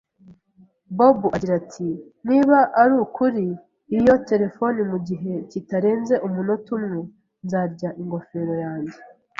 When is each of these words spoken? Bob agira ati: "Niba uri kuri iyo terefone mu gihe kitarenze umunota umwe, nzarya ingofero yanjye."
Bob 0.97 1.17
agira 1.35 1.53
ati: 1.61 1.87
"Niba 2.27 2.57
uri 2.83 2.95
kuri 3.15 3.45
iyo 3.97 4.13
terefone 4.29 4.79
mu 4.91 4.97
gihe 5.07 5.33
kitarenze 5.51 6.13
umunota 6.27 6.69
umwe, 6.77 6.99
nzarya 7.45 7.89
ingofero 8.01 8.53
yanjye." 8.65 8.97